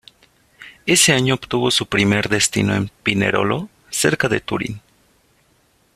[0.87, 4.81] Ese año obtuvo su primer destino en Pinerolo cerca de Turín.